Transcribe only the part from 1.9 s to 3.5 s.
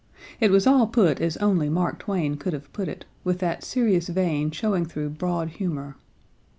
Twain could have put it, with